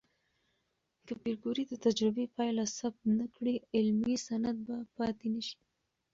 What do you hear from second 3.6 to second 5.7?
علمي سند به پاتې نشي.